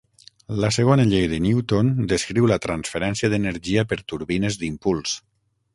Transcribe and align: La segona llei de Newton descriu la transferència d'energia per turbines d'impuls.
La 0.63 0.69
segona 0.77 1.05
llei 1.09 1.27
de 1.33 1.39
Newton 1.47 1.91
descriu 2.15 2.49
la 2.53 2.59
transferència 2.65 3.31
d'energia 3.35 3.87
per 3.93 4.01
turbines 4.15 4.61
d'impuls. 4.65 5.17